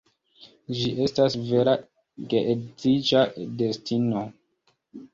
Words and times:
Ĝi 0.77 0.87
estas 1.07 1.37
vera 1.51 1.77
geedziĝa 2.33 3.25
destino. 3.63 4.29